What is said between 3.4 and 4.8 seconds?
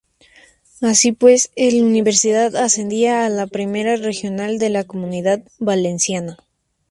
Primera Regional de